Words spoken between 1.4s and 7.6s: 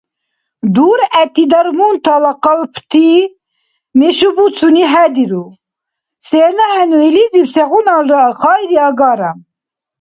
дармунтала къалпти мешубуцуни хӏедиру, сенахӏенну илизиб